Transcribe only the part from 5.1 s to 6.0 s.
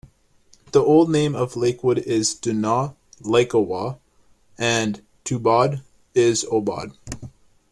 Tubod